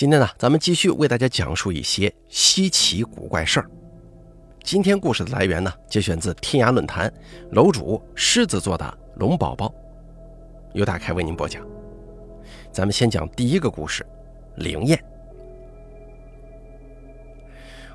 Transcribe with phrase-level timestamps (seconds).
[0.00, 3.70] 今天呢，咱们继续为大家讲述一些稀奇古怪事儿。
[4.64, 7.12] 今天故事的来源呢，节选自天涯论坛，
[7.50, 9.70] 楼主狮子座的龙宝宝，
[10.72, 11.62] 由大开为您播讲。
[12.72, 14.02] 咱们先讲第一个故事：
[14.56, 14.98] 灵验。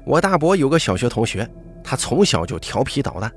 [0.06, 1.50] 我大伯有个小学同学，
[1.84, 3.34] 他从小就调皮捣蛋，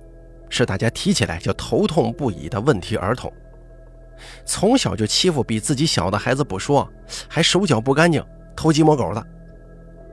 [0.51, 3.33] 是大家提起来就头痛不已的问题儿童。
[4.45, 6.87] 从小就欺负比自己小的孩子不说，
[7.31, 8.23] 还手脚不干净。
[8.59, 9.25] 偷鸡摸狗的，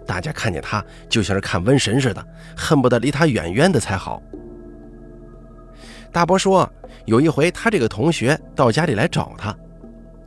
[0.05, 2.23] 大家看见他就像是看瘟神似的，
[2.55, 4.21] 恨不得离他远远的才好。
[6.11, 6.71] 大伯说，
[7.05, 9.57] 有一回他这个同学到家里来找他，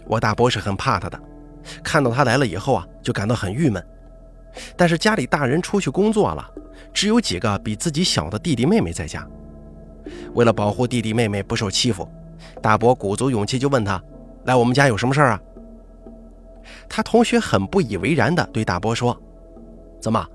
[0.04, 1.16] 我大伯是很怕他的，
[1.80, 3.80] 看到他来了以后啊，就感到很郁闷。
[4.76, 6.44] 但是家里大人出去工作了，
[6.92, 9.24] 只有几个比自己小的弟弟妹妹在家。
[10.34, 12.08] 为了保护弟弟妹妹不受欺负，
[12.60, 14.02] 大伯鼓足勇气就问他
[14.46, 15.40] ：“来我们家有什么事儿啊？”
[16.88, 19.20] 他同学很不以为然地对大伯说
[20.00, 20.26] ：“怎么，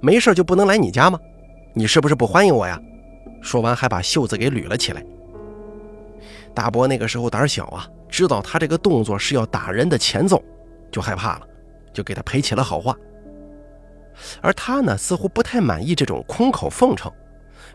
[0.00, 1.18] 没事就不能来你家吗？
[1.74, 2.80] 你是不是不欢迎我呀？”
[3.40, 5.04] 说完还把袖子给捋了起来。
[6.54, 10.42] 大伯那个时候胆小啊，知道他这个动作是要打人的前奏，
[10.90, 11.46] 就害怕了，
[11.92, 12.96] 就给他赔起了好话。
[14.40, 17.12] 而他呢，似乎不太满意这种空口奉承，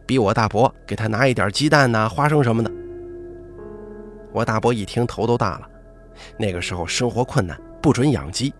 [0.06, 2.69] 逼我大伯给他拿一点鸡蛋呐、花生什么的。
[4.34, 5.69] 我大伯一听头都大了，
[6.38, 7.58] 那个时候生活困难。
[7.84, 8.53] 不准养鸡，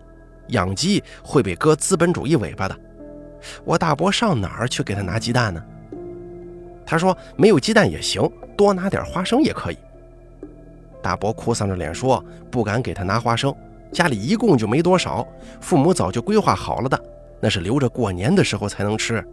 [0.48, 2.78] 养鸡会被割资本主义尾巴的。
[3.64, 5.64] 我大伯上哪儿去给他拿鸡蛋呢？
[6.84, 9.78] 他说没有鸡蛋也行，多拿点花生也可以。
[11.02, 13.54] 大伯哭丧着脸说不敢给他拿花生，
[13.90, 15.26] 家里一共就没多少，
[15.58, 17.02] 父母早就规划好了的，
[17.40, 19.26] 那是留着过年的时候才能吃。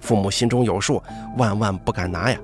[0.00, 1.02] 父母心中有数，
[1.36, 2.38] 万万不敢拿呀。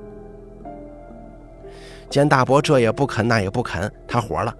[2.11, 4.55] 见大伯这也不肯那也不肯，他火了。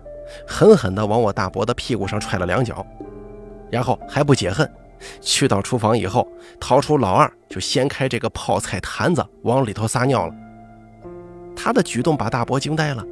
[0.47, 2.87] 狠狠地往我大伯的屁股上踹了两脚，
[3.71, 4.71] 然后还不解恨，
[5.21, 6.27] 去到厨房以后，
[6.61, 10.35] 掏出老二就掀开这个泡菜坛子往里头撒尿了。
[11.55, 13.05] 他的举动把大伯惊呆了，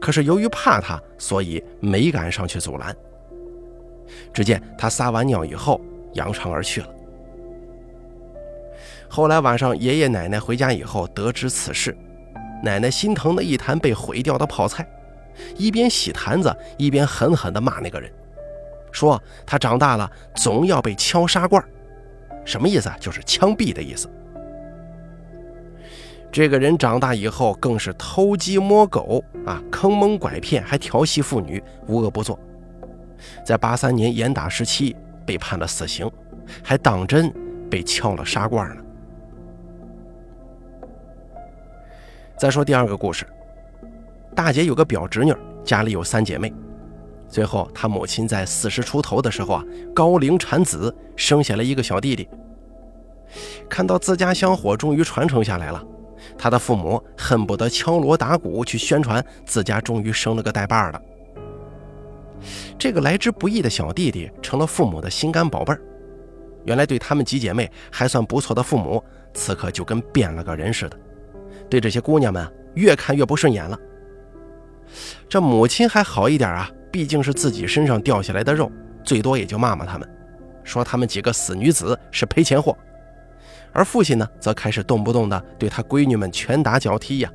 [0.00, 2.94] 可是由于怕他，所以没敢上去阻拦。
[4.32, 5.80] 只见他撒完尿以后
[6.14, 6.88] 扬长而去了。
[9.08, 11.96] 后来晚上爷爷奶奶回家以后得知此事，
[12.62, 14.86] 奶奶心疼的一坛被毁掉的泡菜。
[15.56, 18.10] 一边洗坛子，一边狠狠地骂那个人，
[18.92, 21.62] 说他长大了总要被敲砂罐
[22.44, 22.96] 什么意思啊？
[23.00, 24.08] 就是枪毙的意思。
[26.30, 32.38] 这个人长大以后更是偷鸡摸狗啊，坑蒙拐骗，还调戏妇女，无恶不作。
[33.44, 36.10] 在八三年严打时期被判了死刑，
[36.62, 37.32] 还当真
[37.70, 38.82] 被敲了砂罐呢。
[42.36, 43.24] 再说第二个故事。
[44.34, 46.52] 大姐有个表侄女，家里有三姐妹。
[47.28, 49.64] 最后，她母亲在四十出头的时候啊，
[49.94, 52.28] 高龄产子，生下了一个小弟弟。
[53.68, 55.82] 看到自家香火终于传承下来了，
[56.36, 61.00] 她的父母恨不得敲锣打鼓去宣传自家终于生了个带把的。
[62.78, 65.80] 这个来之不易的小弟弟成了父母的心肝宝贝儿。
[66.64, 69.02] 原来对他们几姐妹还算不错的父母，
[69.32, 70.98] 此刻就跟变了个人似的，
[71.70, 73.78] 对这些姑娘们越看越不顺眼了。
[75.34, 78.70] 这母亲还好一点啊，毕竟是自己身上掉下来的肉，
[79.02, 80.08] 最多也就骂骂他们，
[80.62, 82.78] 说他们几个死女子是赔钱货。
[83.72, 87.32] 而父亲呢，则开始动不动的对他闺女们拳打脚踢呀，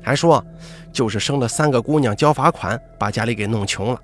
[0.00, 0.42] 还说
[0.94, 4.00] 就是生了三个姑娘交罚款，把家里给弄穷了。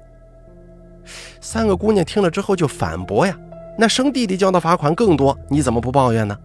[1.40, 3.34] 三个姑娘听了之后就反驳呀
[3.78, 6.36] ：“那生弟弟交的罚款更多，你怎么不抱怨呢？”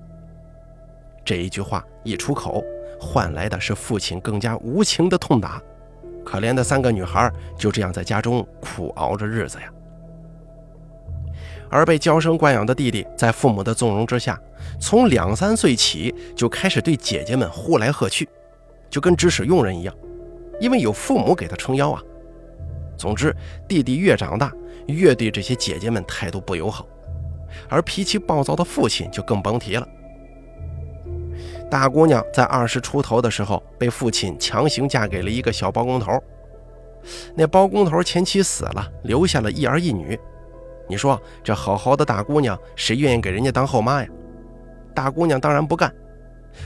[1.26, 2.64] 这一句话一出口，
[2.98, 5.62] 换来的是父亲更加无情的痛打。
[6.24, 9.72] 可怜的三个女孩就这样在家中苦熬着日子呀。
[11.70, 14.40] 而被娇生惯养的弟弟，在父母的纵容之下，
[14.80, 18.30] 从两三岁起就开始对姐姐们呼来喝去，
[18.90, 19.96] 就跟指使佣人一样，
[20.60, 22.02] 因为有父母给他撑腰啊。
[22.96, 23.36] 总之，
[23.68, 24.54] 弟弟越长大，
[24.86, 26.86] 越对这些姐姐们态度不友好，
[27.68, 29.88] 而脾气暴躁的父亲就更甭提了。
[31.70, 36.22] 大姑娘在二十出头的时候，被父亲强行嫁给了一个小包工头。
[37.36, 40.18] 那包工头前妻死了，留下了一儿一女。
[40.88, 44.10] 你说这好好的大姑娘，谁愿意给人家当后妈呀？
[44.94, 45.92] 大姑娘当然不干。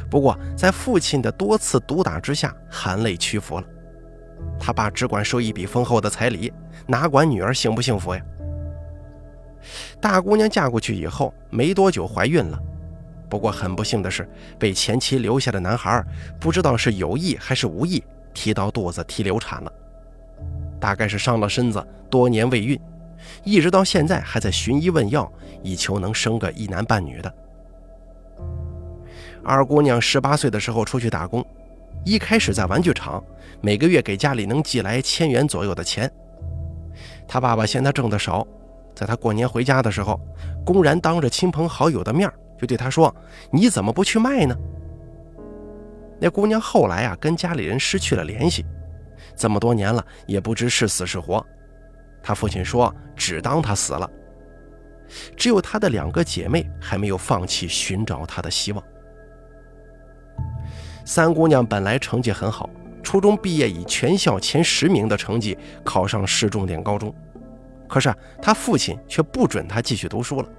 [0.09, 3.65] 不过在父亲的多次毒打之下，含泪屈服了。
[4.59, 6.51] 他爸只管收一笔丰厚的彩礼，
[6.85, 8.21] 哪管女儿幸不幸福呀？
[10.01, 12.59] 大姑娘嫁过去以后，没多久怀孕了。
[13.29, 14.27] 不过很不幸的是，
[14.57, 16.03] 被前妻留下的男孩
[16.39, 18.03] 不知道是有意还是无意，
[18.33, 19.71] 踢到肚子踢流产了。
[20.79, 22.79] 大概是伤了身子，多年未孕，
[23.43, 25.29] 一直到现在还在寻医问药，
[25.61, 27.33] 以求能生个一男半女的。
[29.43, 31.45] 二姑娘十八岁的时候出去打工，
[32.05, 33.23] 一开始在玩具厂，
[33.59, 36.11] 每个月给家里能寄来千元左右的钱。
[37.27, 38.45] 她爸爸嫌她挣得少，
[38.95, 40.19] 在她过年回家的时候，
[40.65, 43.13] 公然当着亲朋好友的面就对她说
[43.51, 44.55] ：“你怎么不去卖呢？”
[46.19, 48.65] 那姑娘后来啊，跟家里人失去了联系，
[49.35, 51.45] 这么多年了也不知是死是活。
[52.23, 54.09] 她父亲说，只当她死了。
[55.35, 58.83] 只有她的两个姐妹还没有放弃寻找她的希望。
[61.05, 62.69] 三姑娘本来成绩很好，
[63.01, 67.13] 初中毕业以全校前十名的成绩考上市重点高中，
[67.87, 70.49] 可是啊她父亲却不准她继续读书了，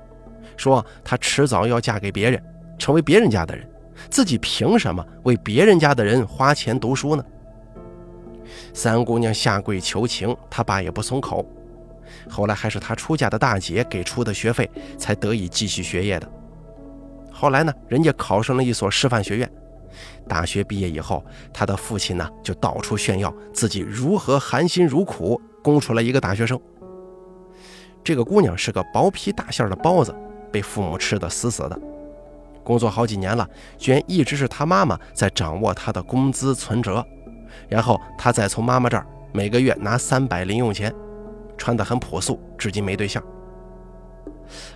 [0.59, 2.43] 说她迟早要嫁给别人，
[2.79, 3.67] 成为别人家的人。
[4.11, 7.25] 自己凭什么为别人家的人花钱读书呢？
[8.73, 11.45] 三姑娘下跪求情，她爸也不松口。
[12.29, 16.31] 后来还是她出嫁的大姐给出的学费，才得以继续学业的。
[17.33, 19.51] 后来呢，人家考上了一所师范学院。
[20.29, 26.59] 大学毕业以后，他的父亲呢就到处炫耀自己如何含辛茹苦供出来一个大学生。
[28.05, 30.15] 这个姑娘是个薄皮大馅的包子，
[30.53, 31.79] 被父母吃得死死的。
[32.65, 33.49] 工作好几年了，
[33.79, 37.05] 居然一直是他妈妈在掌握他的工资存折，
[37.69, 40.93] 然后他再从妈妈这儿每个月拿三百零用钱，
[41.57, 43.23] 穿得很朴素，至今没对象。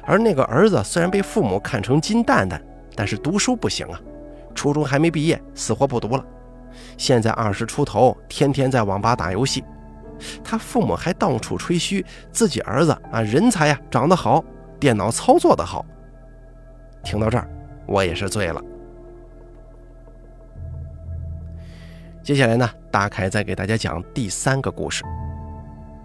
[0.02, 2.62] 而那个儿子虽然被父母看成金蛋蛋，
[2.94, 4.00] 但是读书不行啊，
[4.54, 6.24] 初中还没毕业，死活不读了。
[6.96, 9.62] 现在二十出头，天天在网吧打游戏，
[10.42, 14.42] 他父母还到处吹嘘自己儿子啊人才呀，长得好，
[14.82, 15.86] 电脑操作的好。
[17.04, 17.48] 听到这儿。
[17.86, 18.60] 我也是醉了。
[22.20, 25.04] 接下来呢，大凯再给大家讲第三个故事。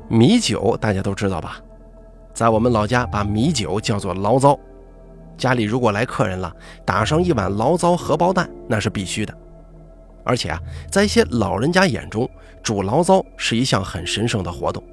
[0.08, 1.60] 米酒大家都知道吧？
[2.36, 4.60] 在我们老家，把米酒叫做醪糟。
[5.38, 9.36] 家里如果来客人了，打上一碗醪糟荷包蛋，那是必须的。
[10.24, 12.30] 而且啊，在一些老人家眼中，
[12.62, 14.84] 煮醪糟是一项很神圣的活动。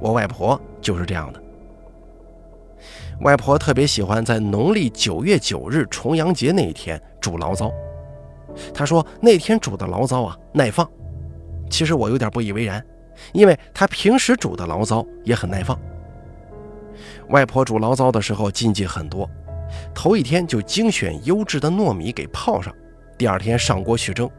[0.00, 1.42] 我外婆就是这样的。
[3.20, 7.72] 外婆特别喜欢在农历九月九日重阳节那一天煮醪糟。
[8.74, 10.88] 她说那天煮的醪糟啊耐放。
[11.70, 12.84] 其实我有点不以为然，
[13.32, 15.78] 因为她平时煮的醪糟也很耐放。
[17.28, 19.28] 外婆煮醪糟的时候禁忌很多，
[19.94, 22.72] 头一天就精选优质的糯米给泡上，
[23.18, 24.30] 第二天上锅去蒸。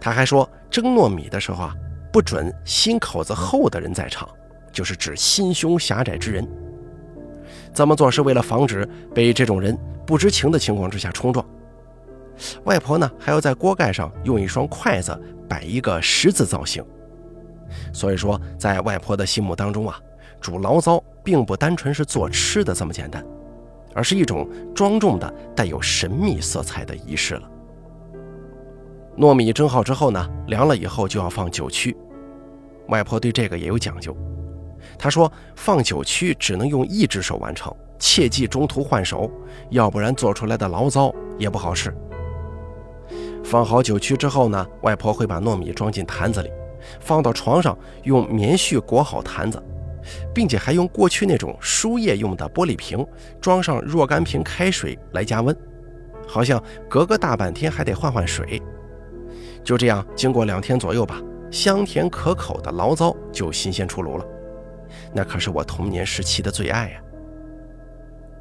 [0.00, 1.74] 她还说蒸糯米的时候啊，
[2.12, 4.28] 不准心口子厚的人在场，
[4.72, 6.48] 就是指心胸狭窄之人。
[7.74, 9.76] 这么做是为了防止被这种人
[10.06, 11.44] 不知情的情况之下冲撞。
[12.64, 16.84] 外婆呢，还要在锅盖上用一双筷子摆一个十字造型。
[17.92, 19.98] 所以说，在外婆的心目当中啊，
[20.40, 23.24] 煮醪糟并不单纯是做吃的这么简单，
[23.94, 27.48] 而是一种庄重的、带有神秘色彩的仪式了。
[29.16, 31.96] 糯米蒸好之后呢，凉了以后就要放酒曲。
[32.88, 34.16] 外婆对这个也有讲究。
[34.98, 39.30] 他说：“放酒曲只能用一只手完成，切记中途换手，
[39.70, 41.94] 要不然做出来的醪糟也不好吃。”
[43.44, 46.50] 放好酒曲之后呢，外婆会把糯米装进坛子里，
[47.00, 49.60] 放到床上，用棉絮裹好坛子，
[50.32, 53.04] 并且还用过去那种输液用的玻璃瓶
[53.40, 55.54] 装上若干瓶开水来加温，
[56.26, 58.62] 好像隔个大半天还得换换水。
[59.64, 64.24] 就这样，经过两天左右吧，香甜可口的醪糟就新鲜出炉了。
[65.12, 67.00] 那可是我童年时期的最爱呀！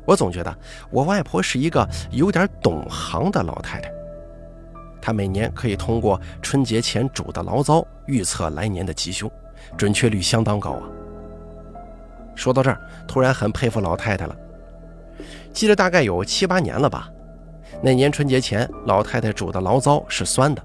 [0.05, 0.57] 我总觉得
[0.89, 3.91] 我外婆是一个有点懂行的老太太。
[5.01, 9.31] 她每年可以通过春节前煮的醪糟预测来年的吉凶，
[9.77, 10.83] 准确率相当高啊！
[12.35, 14.35] 说到这儿，突然很佩服老太太了。
[15.53, 17.09] 记得大概有七八年了吧，
[17.81, 20.63] 那年春节前，老太太煮的醪糟是酸的。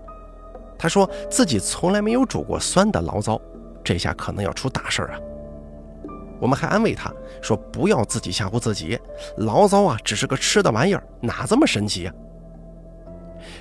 [0.78, 3.40] 她说自己从来没有煮过酸的醪糟，
[3.82, 5.20] 这下可能要出大事儿啊！
[6.38, 7.12] 我们还安慰他
[7.42, 8.98] 说：“不要自己吓唬自己，
[9.38, 12.12] 醪糟啊，只是个吃的玩意儿，哪这么神奇呀？”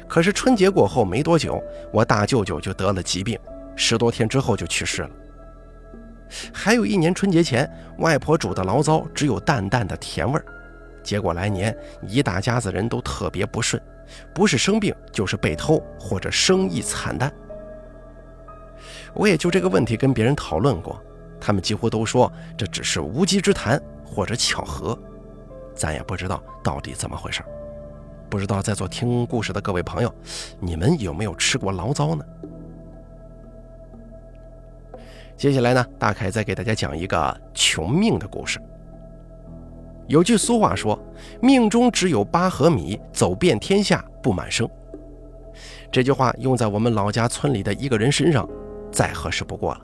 [0.08, 3.39] 可是春节过后没多久，我大舅舅就得了疾病，
[3.75, 5.10] 十多天之后就去世了。
[6.51, 10.46] 还有一年春节前，外婆煮的醪糟只有淡淡的甜味儿，
[11.03, 11.75] 结果来年
[12.08, 13.82] 一大家子人都特别不顺，
[14.34, 17.32] 不是生病就是被偷或者生意惨淡。
[19.13, 21.01] 我也就这个问题跟别人讨论过。
[21.45, 24.97] 他们几乎都说这只是无稽之谈或者巧合，
[25.75, 27.43] 咱也不知道到底怎么回事。
[28.31, 30.11] 不知道在座听故事的各位朋友，
[30.59, 32.25] 你们有没有吃过醪糟呢？
[35.37, 38.59] 接下来呢，大凯再给大家讲一个穷命的故事。
[40.07, 40.99] 有句俗话说
[41.43, 44.67] ：“命中只有八合米，走遍天下不满生。”
[45.93, 48.49] 这句话用在我们老家村里的一个人身上，
[48.91, 49.81] 再合适不过了。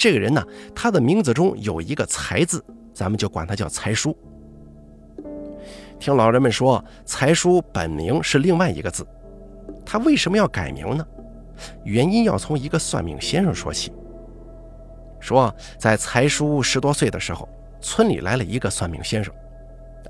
[0.00, 0.42] 这个人呢，
[0.74, 2.64] 他的名字中有一个“财”字，
[2.94, 4.16] 咱们就管他叫财叔。
[5.98, 9.06] 听老人们说，财叔本名是另外一个字，
[9.84, 11.06] 他为什么要改名呢？
[11.84, 13.92] 原因要从一个算命先生说起。
[15.20, 17.46] 说在财叔十多岁的时候，
[17.82, 19.30] 村里来了一个算命先生，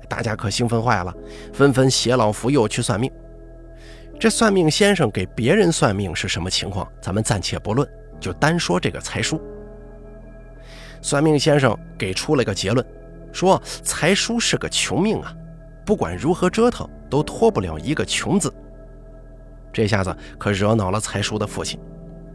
[0.07, 1.13] 大家可兴奋坏了，
[1.51, 3.11] 纷纷携老扶幼去算命。
[4.17, 7.85] 这算命先生给别人算命是什么情况，咱们暂且不论，
[8.21, 9.37] 就单说这个财叔。
[11.01, 12.85] 算命先生给出了个结论，
[13.31, 15.33] 说财叔是个穷命啊，
[15.85, 18.53] 不管如何折腾，都脱不了一个穷字。
[19.73, 21.79] 这下子可惹恼了财叔的父亲，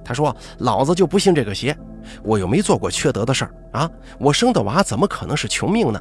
[0.05, 1.77] 他说：“老子就不信这个邪，
[2.23, 3.91] 我又没做过缺德的事儿啊！
[4.19, 6.01] 我生的娃怎么可能是穷命呢？”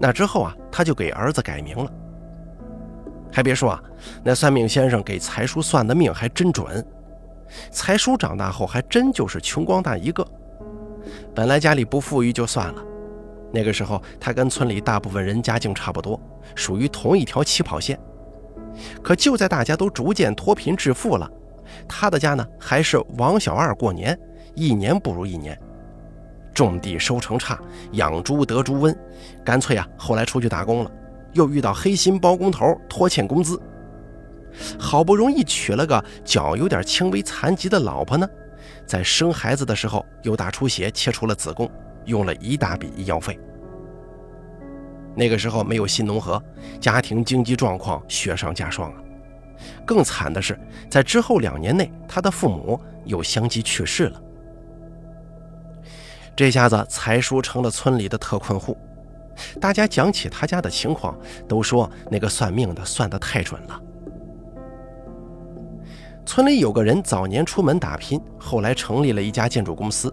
[0.00, 1.90] 那之后啊，他就给儿子改名了。
[3.32, 3.82] 还别说啊，
[4.24, 6.84] 那算命先生给财叔算的命还真准，
[7.70, 10.26] 财叔长大后还真就是穷光蛋一个。
[11.34, 12.82] 本来家里不富裕就算了，
[13.52, 16.20] 那个时候他跟村里大部分人家境差不多，
[16.54, 17.98] 属于同一条起跑线。
[19.02, 21.28] 可就在大家都逐渐脱贫致富了，
[21.88, 24.18] 他的家呢还是王小二过年，
[24.54, 25.58] 一年不如一年，
[26.54, 27.58] 种地收成差，
[27.92, 28.96] 养猪得猪瘟，
[29.44, 30.90] 干脆啊后来出去打工了，
[31.32, 33.60] 又遇到黑心包工头拖欠工资，
[34.78, 38.28] 好不容易娶了个脚有点轻微残疾的老婆呢，
[38.88, 41.70] 在生孩子的时候又大出血切除了子宫，
[42.06, 43.38] 用了一大笔医药费。
[45.14, 46.42] 那个时候没有新农合，
[46.80, 48.96] 家庭经济状况雪上加霜啊！
[49.84, 54.22] 更惨的是，在之后两年内，他的父母又相继去世了。
[56.34, 58.78] 这下子财叔成了村里的特困户，
[59.60, 63.82] 大家讲起他家的情况，都说那个算命的算得太准了。
[66.28, 70.12] 村里有个人早年出门打拼，后来成立了一家建筑公司，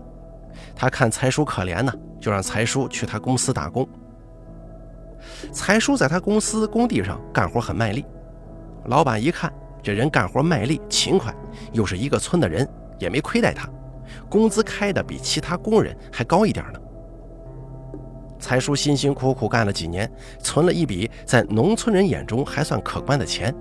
[0.73, 3.85] 他看财叔可怜呢，就让财叔去他公司打工。
[5.51, 8.05] 财叔在他公司工地上干活很卖力，
[8.85, 9.51] 老板一看
[9.83, 11.35] 这人干活卖力勤快，
[11.73, 12.65] 又是一个村的人，
[12.97, 13.69] 也没亏待他，
[14.29, 16.79] 工资开的比其他工人还高一点呢。
[18.39, 23.53] 财叔辛辛苦苦干了几年，存了一笔在农村人眼中还算可观的钱，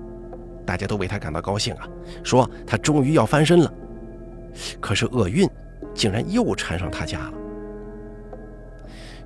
[0.67, 1.87] 大家都为他感到高兴啊，
[2.23, 3.73] 说他终于要翻身了。
[4.81, 5.49] 可是厄运
[5.95, 7.33] 竟然又缠上他家了。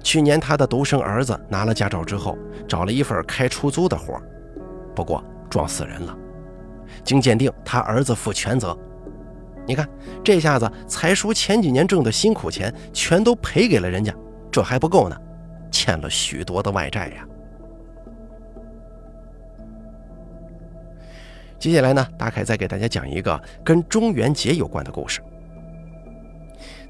[0.02, 4.20] 去年他的独生儿子拿了驾照之后，找了一份开出租的活
[4.94, 6.16] 不过撞死人了。
[7.04, 8.76] 经鉴定，他儿子负全责。
[9.66, 9.86] 你看，
[10.24, 14.14] 这下子财叔前几年挣的辛苦钱全都赔给了人家，
[14.50, 15.16] 这还不够呢，
[15.70, 17.26] 欠了许多的外债呀。
[21.58, 25.20] 接下来呢，大凯再给大家讲一个跟中元节有关的故事。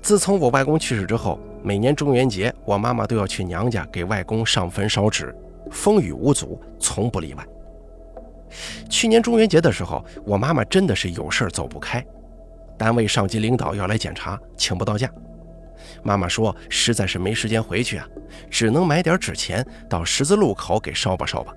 [0.03, 5.35] 自从我外公去世之后，每年中元节，我妈妈都要去娘家给外公上坟烧纸，
[5.71, 7.47] 风雨无阻，从不例外。
[8.91, 12.05] 去年中元节的时候，我妈妈真的是有事走不开，
[12.77, 15.11] 单位上级领导要来检查，请不到假。
[16.03, 18.07] 妈妈说实在是没时间回去啊，
[18.51, 21.55] 只能买点纸钱到十字路口给烧吧烧吧。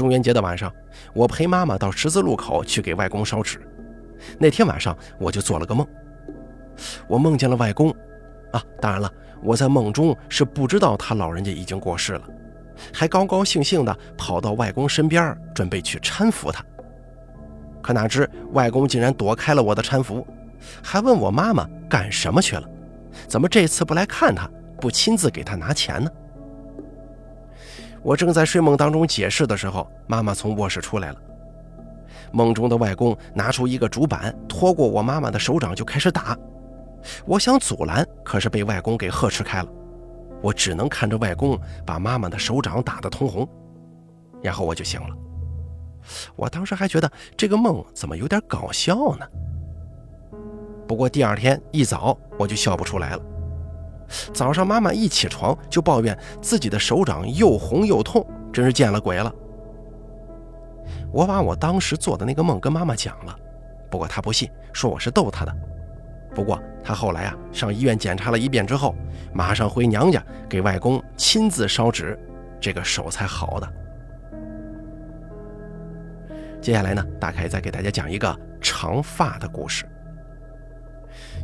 [0.00, 0.72] 中元节的晚上，
[1.12, 3.60] 我陪妈妈到十字路口去给外公烧纸。
[4.38, 5.86] 那天晚上，我就做了个梦。
[7.06, 7.90] 我梦见了外公，
[8.50, 12.22] 啊，当然了，我在梦中是不知道他老人家已经过世了，
[12.94, 16.64] 还高高兴兴地跑到外公身边，准备去搀扶他。
[17.82, 20.26] 可哪知外公竟然躲开了我的搀扶，
[20.82, 22.66] 还问我妈妈干什么去了，
[23.28, 26.10] 怎么这次不来看他，不亲自给他拿钱呢？
[28.02, 31.16] 我正在睡梦当中解释的时候，妈妈从卧室出来了。
[32.32, 36.36] 梦中的外公拿出一个竹板，拖过我妈妈的手掌就开始打。
[37.26, 39.68] 我想阻拦，可是被外公给呵斥开了。
[40.42, 43.48] 我只能看着外公把妈妈的手掌打得通红，
[44.42, 45.14] 然后我就醒了。
[46.36, 49.26] 我当时还觉得这个梦怎么有点搞笑呢？
[50.86, 53.22] 不过第二天一早我就笑不出来了。
[54.32, 59.32] 早上妈妈一起床就抱怨自己的手掌又红又痛，真是见了鬼了。
[61.12, 63.36] 我把我当时做的那个梦跟妈妈讲了，
[63.90, 65.54] 不过她不信，说我是逗她的。
[66.34, 68.94] 不过她后来啊，上医院检查了一遍之后，
[69.32, 72.18] 马上回娘家给外公亲自烧纸，
[72.60, 73.72] 这个手才好的。
[76.60, 79.84] 接下来呢，大凯再给大家讲一个长发的故事。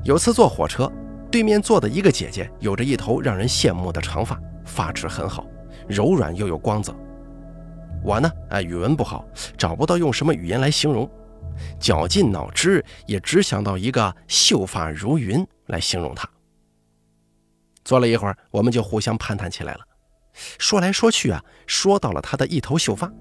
[0.04, 0.90] 有次坐火车，
[1.30, 5.46] 对面坐的一个姐姐有着一头让人羡慕的长发，发质很好，
[5.88, 6.94] 柔软又有光泽。
[8.02, 9.24] 我呢，啊，语文不好，
[9.56, 11.10] 找不到用什么语言来形容，
[11.80, 16.28] 绞尽脑汁也只想到一个秀发如云来形容她。
[17.84, 19.80] 坐了一会儿，我们就互相攀谈起来了，
[20.58, 23.12] 说来说去啊，说到了她的一头秀发。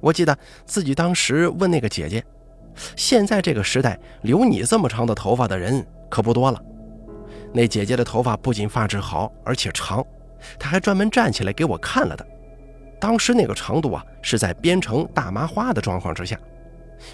[0.00, 2.24] 我记得自己当时问那个姐姐。
[2.94, 6.62] 现在这个时代，留你这么长的头发的人可不多了。
[7.52, 10.04] 那姐姐的头发不仅发质好，而且长，
[10.58, 12.26] 她还专门站起来给我看了的。
[13.00, 16.38] 当时那个长度啊，是在编成大麻花的状况之下。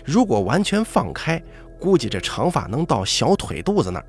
[0.04, 1.40] 如果完全放开，
[1.78, 4.06] 估计这长发能到小腿肚子那儿。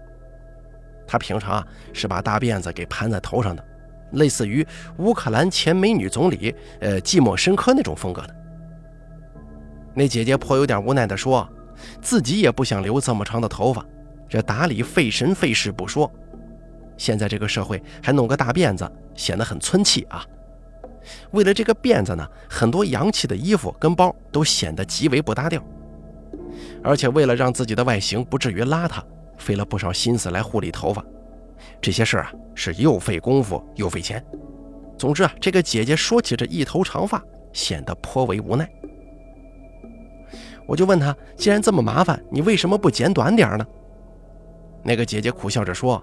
[1.06, 3.64] 她平常啊是把大辫子给盘在头上的，
[4.14, 4.66] 类似于
[4.98, 8.36] 乌克兰前美女总理呃季莫申科那种风格的。
[9.94, 11.48] 那姐姐颇有点无奈地说
[12.02, 13.86] ：“自己也不想留这么长的头发，
[14.28, 16.12] 这打理费神费事不说，
[16.98, 20.26] 现在这个社会还弄个大辫子，显得很村气啊。
[21.32, 25.64] 为了这个辫子呢，很多洋气的衣服跟包都显得极为不搭调。
[26.84, 29.02] 而且为了让自己的外形不至于邋遢，
[29.38, 31.04] 费了不少心思来护理头发。
[31.82, 34.24] 这些事儿啊，是又费功夫又费钱。
[34.98, 37.22] 总之啊，这个姐姐说起这一头长发，
[37.54, 38.68] 显得颇为无奈。”
[40.68, 43.66] 我就问她，既然这么麻烦，你为什么不剪短点呢？
[44.88, 46.02] 那个姐姐苦笑着说：“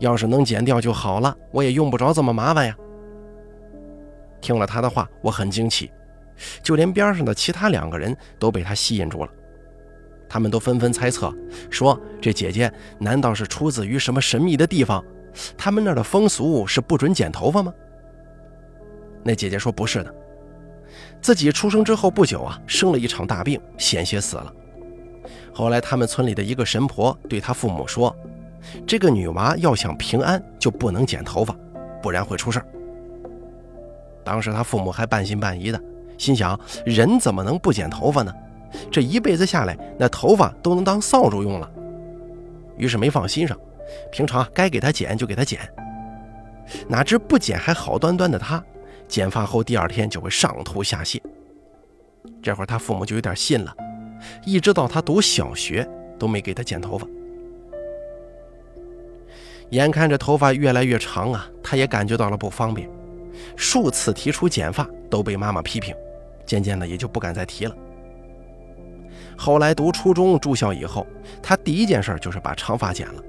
[0.00, 2.76] 要是能剪掉就好了，我也用不着这么麻烦呀。”
[4.42, 5.90] 听了他的话，我很惊奇，
[6.60, 9.30] 就连边上的其他两个人都被他吸引住了。
[10.28, 11.32] 他们都纷纷猜测，
[11.70, 15.02] 说这姐姐难道是出自于什么神秘的地方？
[15.56, 17.72] 他们那儿的风俗是不准剪头发吗？
[19.22, 20.12] 那姐姐说：“不是的。”
[21.22, 24.52] 自己出生之后不久啊，生了一场大病，险些死了。
[25.56, 28.14] 后来他们村里的一个神婆对他父母说
[28.86, 31.56] ：“这个女娃要想平安，就不能剪头发，
[32.02, 32.62] 不然会出事
[34.22, 35.82] 当时他父母还半信半疑的，
[36.18, 38.30] 心想：人怎么能不剪头发呢？
[38.92, 41.70] 这一辈子下来，那头发都能当扫帚用了。
[42.76, 43.58] 于是没放心上，
[44.12, 45.58] 平常该给他剪就给他剪。
[46.86, 48.62] 哪知不剪还好端端的他。
[49.08, 51.18] 剪发后第二天就会上吐下泻，
[52.42, 53.74] 这会儿他父母就有点信了，
[54.44, 57.06] 一直到他读小学都没给他剪头发。
[59.70, 62.88] 眼看着头发越来越长啊，他也感觉到了不方便，
[63.56, 65.94] 数次提出剪发都被妈妈批评，
[66.44, 67.76] 渐渐的也就不敢再提了。
[69.36, 71.06] 后来读初中住校以后，
[71.42, 73.22] 他第一件事就是把长发剪了，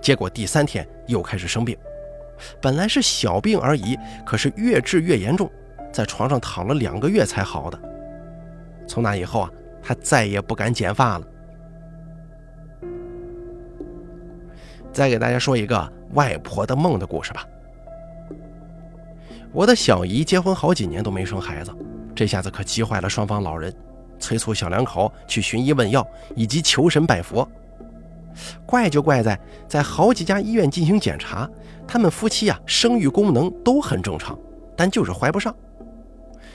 [0.00, 1.76] 结果第三天又开始生病。
[2.60, 5.50] 本来是小病而已，可是越治越严重，
[5.92, 7.80] 在床上躺了两个月才好的。
[8.86, 9.50] 从那以后啊，
[9.82, 11.26] 他再也不敢剪发了。
[14.92, 17.46] 再给大家说一个外婆的梦的故事吧。
[19.52, 21.74] 我的小姨结婚好几年都没生孩子，
[22.14, 23.74] 这下子可急坏了双方老人，
[24.18, 27.46] 催促小两口去寻医问药以及求神拜佛。
[28.64, 31.48] 怪就怪在，在好几家医院进行检查，
[31.86, 34.38] 他们夫妻啊生育功能都很正常，
[34.74, 35.54] 但就是怀不上。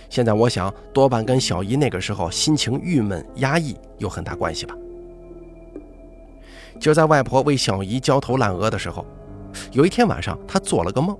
[0.09, 4.75] 现在我想，多半跟小姨那个时候心情郁闷压抑有很大关系吧。
[6.79, 9.05] 就在外婆为小姨焦头烂额的时候，
[9.71, 11.17] 有一天晚上，她做了个梦，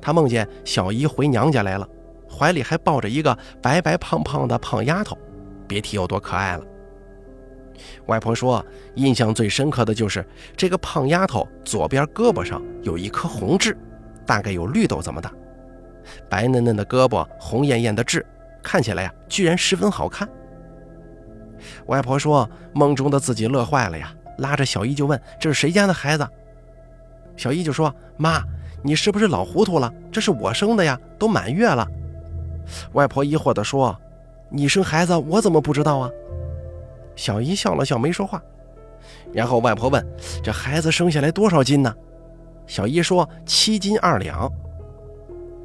[0.00, 1.88] 她梦见小姨回娘家来了，
[2.30, 5.16] 怀里还抱着一个白白胖胖的胖丫头，
[5.66, 6.64] 别提有多可爱了。
[8.06, 8.64] 外婆说，
[8.94, 10.24] 印象最深刻的就是
[10.56, 13.76] 这个胖丫头左边胳膊上有一颗红痣，
[14.24, 15.32] 大概有绿豆这么大，
[16.28, 18.24] 白嫩嫩的胳膊，红艳艳的痣，
[18.62, 20.28] 看起来呀，居然十分好看。
[21.86, 26.28] 外婆说，梦中的自己乐坏了呀，拉着小姨就问：“这是谁家的孩子？”
[27.36, 28.42] 小姨就说：“妈，
[28.82, 29.92] 你是不是老糊涂了？
[30.12, 31.86] 这是我生的呀，都满月了。”
[32.92, 33.96] 外婆疑惑地说
[34.50, 36.10] ：“你生孩子，我怎么不知道啊？”
[37.16, 38.42] 小姨笑了笑，没说话。
[39.32, 40.04] 然后外婆问
[40.42, 41.94] ：“这孩子生下来多少斤呢？”
[42.66, 44.52] 小姨说：“七斤二两。”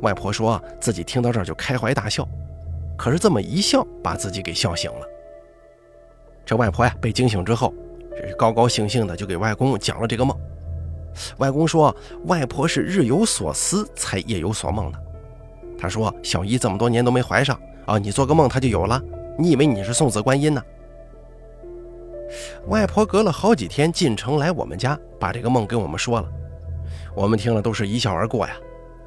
[0.02, 2.28] 外婆说自己听到这儿就开怀大笑，
[2.98, 5.08] 可是这么一笑，把自己给笑醒了。
[6.46, 7.74] 这外婆呀，被惊醒之后，
[8.38, 10.38] 高高兴兴的就给外公讲了这个梦。
[11.38, 15.00] 外公说：“外婆是日有所思，才夜有所梦的。”
[15.78, 19.02] 他说：“小姨这么多年都没怀上啊，你做个梦她就有了。
[19.38, 20.64] 你以为你是送子观音呢？”
[22.68, 26.30] 外婆隔了好几天进城来我们家，把这个梦跟我们说了。
[27.14, 28.56] 我们听了都是一笑而过呀。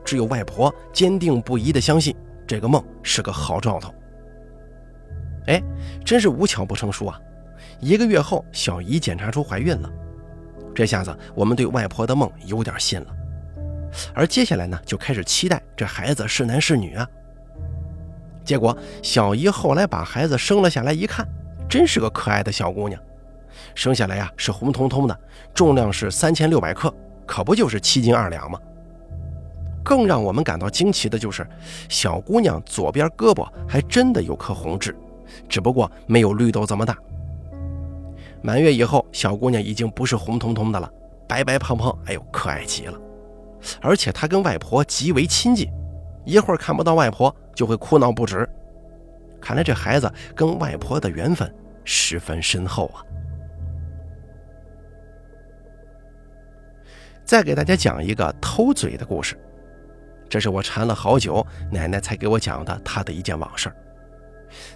[0.05, 2.14] 只有外婆坚定不移地相信
[2.47, 3.93] 这个梦是个好兆头。
[5.47, 5.62] 哎，
[6.05, 7.21] 真是无巧不成书啊！
[7.81, 9.90] 一个月后，小姨检查出怀孕了。
[10.75, 13.07] 这下子我们对外婆的梦有点信了。
[14.14, 17.07] 而接下来呢，就开始期待这孩子是男是女啊。
[18.45, 21.27] 结果小姨后来把孩子生了下来，一看，
[21.69, 23.01] 真是个可爱的小姑娘。
[23.75, 25.21] 生下来呀是红彤彤的，
[25.55, 26.93] 重量是三千六百克，
[27.27, 28.59] 可不就是七斤二两吗？
[29.85, 31.47] 更让我们感到惊奇的就是，
[31.88, 34.97] 小姑娘左边胳膊还真的有颗红痣，
[35.49, 36.97] 只不过没有绿豆这么大。
[38.42, 40.90] 满月以后，小姑娘已经不是红彤彤的了，
[41.29, 42.99] 白白胖胖，哎呦，可爱极了。
[43.81, 45.70] 而且她跟外婆极为亲近，
[46.25, 48.49] 一会儿看不到外婆就会哭闹不止。
[49.40, 53.05] 看来这孩子跟外婆的缘分十分深厚啊。
[57.25, 59.38] 再给大家讲一个偷嘴的故事，
[60.28, 63.72] 这是我缠了好久，奶奶才给我讲的她的一件往事。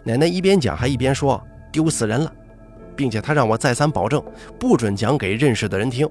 [0.05, 2.33] 奶奶一边讲还一边说：“丢死人了，
[2.97, 4.23] 并且她让我再三保证，
[4.59, 6.09] 不准讲给认识的人听。”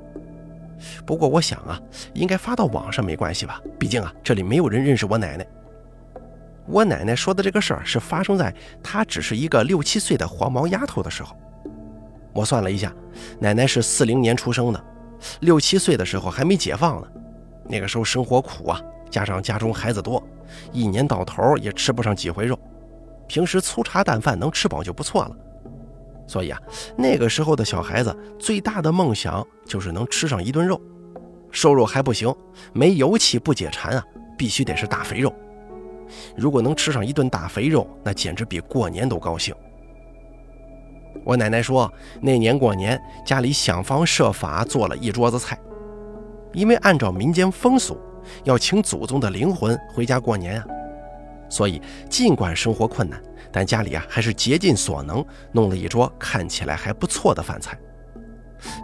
[1.06, 1.82] 不过我想啊，
[2.14, 3.62] 应该发到网上没关系吧？
[3.80, 5.46] 毕竟啊，这里没有人认识我奶奶。
[6.68, 11.36] 我奶奶说的这个事儿是发生在她只是一个六七岁的黄毛丫头的时候。
[12.34, 12.94] 我算了一下，
[13.40, 14.86] 奶奶是四零年出生的。
[15.40, 17.08] 六七岁的时候还没解放呢，
[17.68, 20.22] 那个时候生活苦啊，加上家中孩子多，
[20.72, 22.58] 一年到头也吃不上几回肉，
[23.28, 25.36] 平时粗茶淡饭能吃饱就不错了。
[26.28, 26.62] 所以啊，
[26.98, 30.82] 那个时候的小孩子最大的梦想就是能吃上一顿肉，
[31.52, 32.34] 瘦肉还不行，
[32.74, 34.04] 没油气不解馋啊，
[34.38, 35.34] 必须得是大肥肉。
[36.36, 39.56] 如果能吃上一顿大肥肉，那简直比过年都高兴。
[41.26, 41.92] 我奶奶说，
[42.22, 45.58] 那年过年，家里想方设法做了一桌子菜，
[46.54, 47.98] 因为按照民间风俗，
[48.44, 50.66] 要请祖宗的灵魂回家过年啊，
[51.50, 57.78] 所以尽管生活困难，但家里啊还是竭尽所能弄了一桌看起来还不错的饭菜。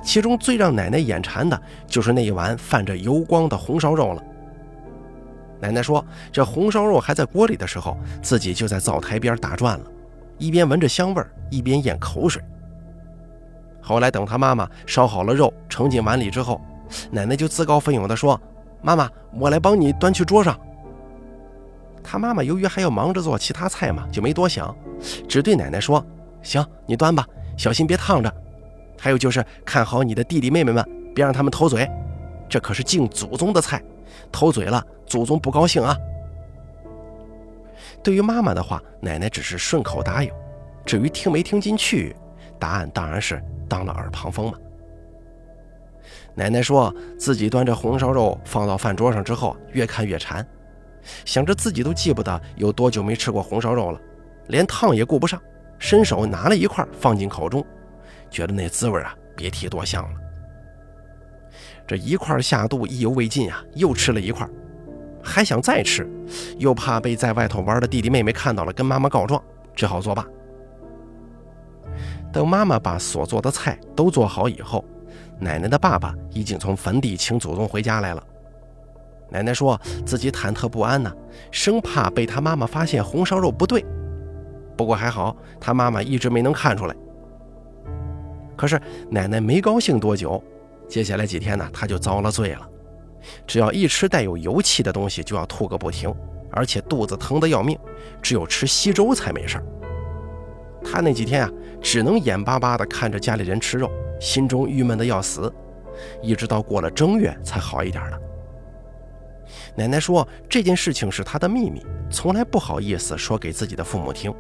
[0.04, 4.24] 其中最让奶奶眼馋的就是那一碗泛着油光的红烧肉了。
[5.60, 9.86] 奶奶说，这红烧肉还在锅里的时候，自己就在灶台边打转了。
[10.38, 12.44] 一边闻着香味，一边咽口水。
[13.82, 16.62] 后来等他妈妈烧好了肉，盛进碗里之后，
[17.12, 18.40] 奶奶就自告奋勇地说
[18.84, 20.60] ：“妈妈，我来帮你端去桌上。”
[22.04, 24.76] 他妈妈由于还要忙着做其他菜嘛，就没多想，
[25.28, 26.06] 只对奶奶说
[26.44, 27.26] ：“行，你端吧，
[27.58, 28.32] 小心别烫着。
[29.00, 31.90] 还有就是看好你的弟弟妹妹们，别让他们偷嘴，
[32.50, 33.82] 这可是敬祖宗的菜，
[34.32, 35.98] 偷嘴了，祖宗不高兴啊。”
[38.04, 40.30] 对于妈妈的话，奶奶只是顺口答应。
[40.86, 42.14] 至于听没听进去，
[42.60, 44.58] 答案当然是当了耳旁风嘛。
[46.36, 50.46] 奶奶说自己端着红烧肉放到饭桌上之后，越看越馋，
[51.26, 54.00] 想着自己都记不得有多久没吃过红烧肉了，
[54.48, 55.40] 连烫也顾不上，
[55.78, 57.64] 伸手拿了一块放进口中，
[58.32, 60.20] 觉得那滋味啊，别提多香了。
[61.86, 64.48] 这一块下肚，意犹未尽啊，又吃了一块。
[65.22, 66.10] 还想再吃，
[66.58, 69.42] 又怕被在外头玩的弟弟妹妹看到了，跟妈妈告状，
[69.76, 70.26] 只好作罢。
[72.32, 74.84] 等妈妈把所做的菜都做好以后，
[75.44, 78.24] 奶奶的爸爸已经从坟地请祖宗回家来了。
[79.30, 81.12] 奶奶说自己忐忑不安呢，
[81.52, 83.84] 生怕被他妈妈发现红烧肉不对。
[84.78, 86.96] 不过还好，他妈妈一直没能看出来。
[88.56, 88.80] 可是
[89.10, 90.42] 奶奶没高兴多久，
[90.88, 92.70] 接下来几天呢，她就遭了罪了。
[93.48, 96.14] 只要一吃带有油气的东西，就要吐个不停，
[96.52, 97.78] 而且肚子疼得要命，
[98.22, 99.60] 只有吃稀粥才没事
[100.84, 101.52] 他那几天啊，
[101.82, 103.90] 只能眼巴巴地看着家里人吃肉，
[104.24, 105.54] 心中郁闷的要死，
[106.22, 108.18] 一直到过了正月才好一点了。
[109.76, 114.34] 奶奶说这件事情是她的秘密，从来不好意思说给自己的父母听。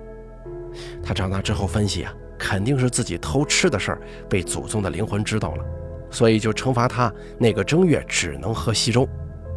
[1.04, 5.65] 她长大之后分析啊，肯定是自己偷吃的事儿被祖宗的灵魂知道了。
[6.10, 9.06] 所以就惩罚他那个正月只能喝稀粥，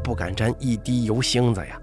[0.02, 1.80] 不敢沾一滴油星子呀。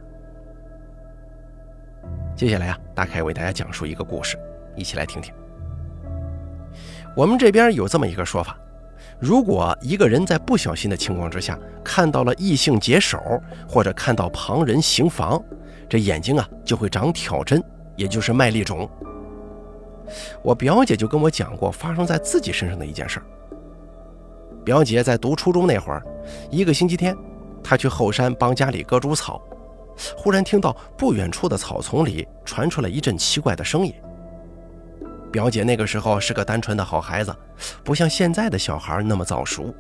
[2.36, 4.38] 接下来啊，大凯为大家讲述一个故事，
[4.76, 5.34] 一起来听听。
[7.16, 8.58] 我们这边有这么一个说法：
[9.20, 13.20] 如果一个人在不小心的情况之下看到了异性解手，
[13.68, 15.42] 或者看到旁人行房，
[15.88, 17.64] 这眼睛啊就会长挑针，
[17.96, 18.90] 也就是麦粒肿。
[20.42, 23.22] 我表姐就跟我讲过发生在自己身上的一件事。
[24.66, 26.02] 表姐在读初中那会儿，
[26.50, 27.16] 一个星期天，
[27.64, 29.42] 她去后山帮家里割猪草，
[30.18, 33.94] 忽然听到不远处的草丛里传出了一阵奇怪的声音。
[35.34, 37.36] 表姐那个时候是个单纯的好孩子，
[37.84, 39.74] 不像现在的小孩那么早熟，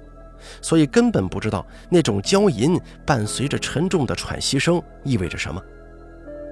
[0.63, 5.62] 所以根本不知道那种娇吟伴随着沉重的喘息声意味着什么。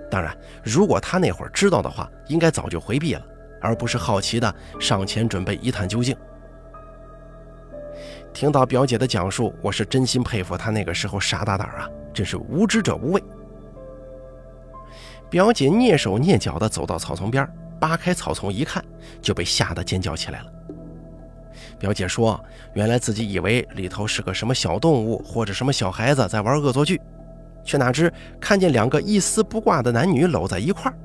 [0.07, 3.25] 当然，如果她那会儿知道的话，应该早就回避了，
[3.59, 6.15] 而不是好奇的上前准备一探究竟。
[8.31, 13.23] 听到表姐的讲述，我是真心佩服她那个时候傻大胆啊，真是无知者无畏。
[15.27, 17.49] 表姐蹑手蹑脚地走到草丛边，
[17.81, 18.85] 扒开草丛一看，
[19.23, 20.45] 就被吓得尖叫起来了。
[21.79, 22.39] 表姐说
[22.75, 27.01] ：“原来自己以为里头是个什么小动物或者什么小孩子在玩恶作剧，
[27.65, 30.97] 却哪知看见两个一丝不挂的男女搂在一块儿。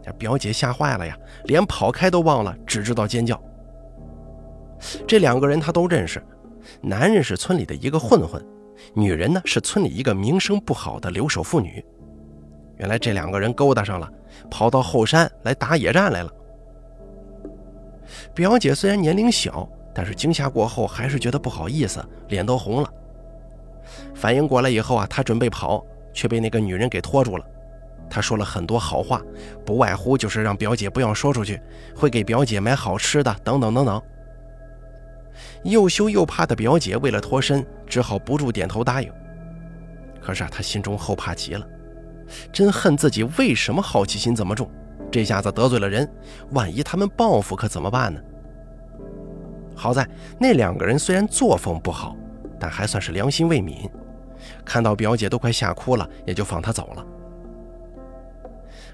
[0.00, 3.42] 这表姐吓坏了呀，连跑开都忘了，只知道尖叫。
[5.08, 6.22] 这两个人她都认识，
[6.80, 8.40] 男人是村里的一个混混，
[8.94, 11.84] 女人呢是村里一个名声不好的留守妇女。
[12.76, 14.08] 原来这两个人勾搭上了，
[14.50, 16.30] 跑到后山来打野战来了。
[18.34, 19.68] 表姐虽然年龄小。”
[19.98, 22.92] 但是惊吓过后，还是觉得不好意思，脸都红了。
[24.14, 27.44] 反应过来以后啊，她准备跑，却被那个女人给拖住了。
[28.10, 29.22] 她说了很多好话，
[29.64, 31.58] 不外乎就是让表姐不要说出去，
[31.94, 34.02] 会给表姐买好吃的，等等等等。
[35.62, 39.10] 又羞又怕的表姐为了脱身，只好不住点头答应。
[40.20, 41.66] 可是啊，她心中后怕极了，
[42.52, 44.70] 真恨自己为什么好奇心这么重，
[45.10, 46.10] 这下子得罪了人，
[46.50, 48.20] 万一他们报复可怎么办呢？
[49.74, 50.08] 好在
[50.38, 52.16] 那两个人虽然作风不好，
[52.58, 53.90] 但还算是良心未泯。
[54.64, 57.04] 看到表姐都快吓哭了，也就放她走了。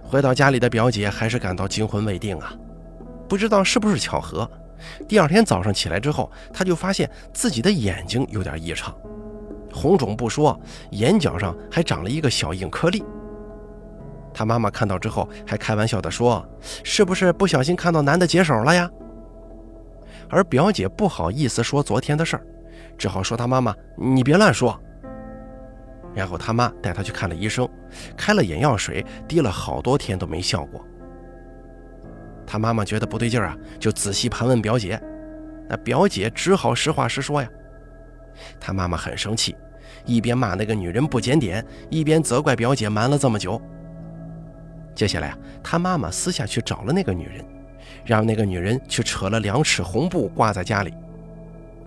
[0.02, 2.52] 回到家里的表姐还是感到惊魂未定啊！
[3.28, 4.50] 不知道是不是巧合，
[5.08, 8.94] 第二天早上起来之后，她就发现自己的眼睛有点异常，
[9.72, 10.58] 红肿不说，
[10.90, 13.04] 眼角上还长了一个小硬颗粒。
[14.34, 16.46] 他妈妈看到之后还开玩笑地说
[16.82, 18.90] ：“是不是不小心看到男的解手了呀？”
[20.30, 22.46] 而表姐不好意思说昨天的事儿，
[22.96, 24.78] 只好说他妈妈：“你别乱说。”
[26.14, 27.68] 然后他妈带他去看了医生，
[28.16, 30.84] 开了眼药水，滴了好多天都没效果。
[32.46, 35.00] 他妈妈觉得不对劲儿啊，就仔细盘问表姐。
[35.68, 37.48] 那表姐只好实话实说呀。
[38.60, 39.56] 他妈妈很生气，
[40.04, 43.60] 一边骂那个女人不检点，一边责怪表姐瞒了这么久。
[44.94, 47.44] 接下来啊，他妈妈私下去找了那个女人。
[48.04, 50.92] 让那个女人去扯了两尺红布挂在家里，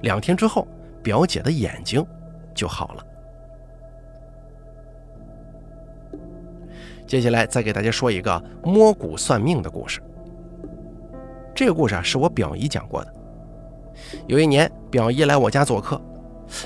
[0.02, 0.66] 两天之后，
[1.04, 2.06] 表姐的眼睛
[2.54, 3.06] 就好了。
[7.06, 10.02] 接下来再给大家说一个摸骨算命的故事。
[11.54, 13.14] 这个故事啊，是我表姨讲过的。
[14.26, 16.00] 有一年，表姨来我家做客，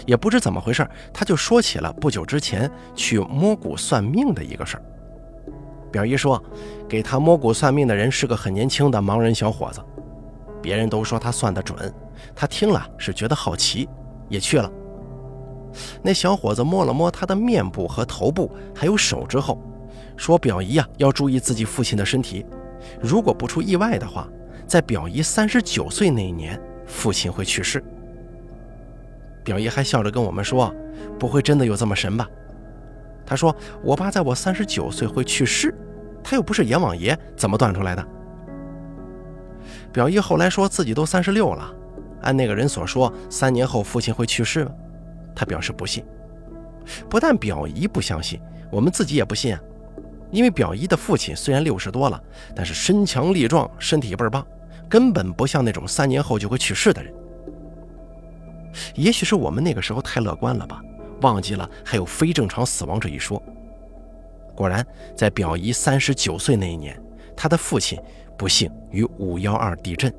[0.06, 4.84] 也不知怎么回事，她就说起了不久之前去摸骨算命的一个事儿。
[5.92, 6.42] 表姨说，
[6.88, 9.82] 给他摸骨算命的人是个很年轻的盲人小伙子，
[10.62, 11.94] 别人都说他算得准，
[12.36, 13.88] 他听了是觉得好奇，
[14.28, 14.72] 也去了。
[16.02, 19.62] 那小伙子摸了摸他的面部和头部，还有手之后，
[20.18, 22.46] 说：“表姨呀，要注意自己父亲的身体，
[23.00, 24.28] 如果不出意外的话，
[24.68, 27.84] 在表姨三十九岁那一年，父亲会去世。”
[29.44, 30.74] 表姨还笑着跟我们说
[31.18, 32.28] ：“不会真的有这么神吧？”
[33.30, 35.72] 他说：“我爸在我三十九岁会去世，
[36.24, 38.04] 他又不是阎王爷，怎么断出来的？”
[39.94, 41.72] 表姨后来说自己都三十六了，
[42.24, 44.72] 按那个人所说，三年后父亲会去世吗？
[45.36, 46.04] 他表示不信。
[47.08, 49.62] 不但表姨不相信，我们自己也不信啊。
[50.32, 52.20] 因为表姨的父亲虽然六十多了，
[52.56, 54.44] 但是身强力壮，身体倍儿棒，
[54.90, 57.14] 根本不像那种三年后就会去世的人。
[58.96, 60.82] 也许是我们那个时候太乐观了吧。
[61.22, 63.42] 忘记了还有非正常死亡这一说。
[64.56, 67.02] 果然，在表姨三十九岁那一年，
[67.36, 67.98] 她的父亲
[68.38, 70.14] 不幸于五幺二地震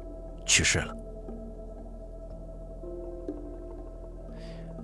[0.46, 0.96] 去世了。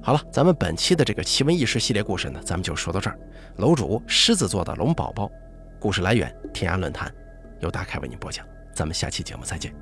[0.02, 3.18] 好了，咱们本期的这个奇闻异事系列故事呢，咱们就说到这儿。
[3.56, 5.30] 楼主狮子座的龙宝宝，
[5.80, 7.12] 故事来源天涯论坛，
[7.60, 8.46] 由大凯为您播讲。
[8.74, 9.74] 咱们下期节目再见。